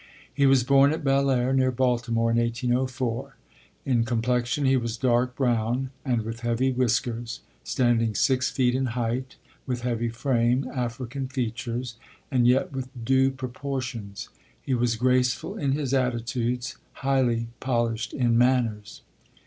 He 0.33 0.47
was 0.47 0.63
born 0.63 0.91
at 0.93 1.03
Belaire, 1.03 1.53
near 1.53 1.69
Baltimore, 1.69 2.31
in 2.31 2.37
1804. 2.37 3.35
In 3.85 4.03
complexion 4.03 4.65
he 4.65 4.75
was 4.75 4.97
dark 4.97 5.35
brown, 5.35 5.91
and 6.03 6.23
with 6.23 6.39
heavy 6.39 6.71
whiskers; 6.71 7.41
standing 7.63 8.15
six 8.15 8.49
feet 8.49 8.73
in 8.73 8.87
height, 8.97 9.35
with 9.67 9.81
heavy 9.83 10.09
frame, 10.09 10.67
African 10.73 11.27
features, 11.27 11.97
and 12.31 12.47
yet 12.47 12.71
with 12.71 12.89
due 13.05 13.29
proportions; 13.29 14.29
he 14.59 14.73
was 14.73 14.95
graceful 14.95 15.55
in 15.55 15.73
his 15.73 15.93
attitudes, 15.93 16.77
highly 16.93 17.49
polished 17.59 18.11
in 18.11 18.35
manners. 18.39 19.03